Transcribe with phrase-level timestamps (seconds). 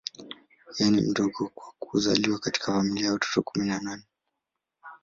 [0.77, 4.03] Yeye ni mdogo kwa kuzaliwa katika familia ya watoto kumi na nne.